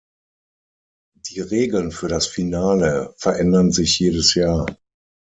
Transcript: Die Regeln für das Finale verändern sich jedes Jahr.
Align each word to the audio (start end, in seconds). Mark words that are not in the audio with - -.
Die 1.29 1.41
Regeln 1.41 1.91
für 1.91 2.07
das 2.07 2.25
Finale 2.25 3.13
verändern 3.19 3.69
sich 3.69 3.99
jedes 3.99 4.33
Jahr. 4.33 4.65